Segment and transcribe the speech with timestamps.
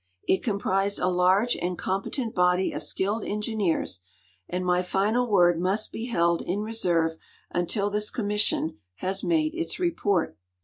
[0.27, 4.01] It comprised a large and competent Imdy of skilled engineers,
[4.49, 7.17] and my final word must V>e held in reserve
[7.51, 10.39] until this commission has made its report.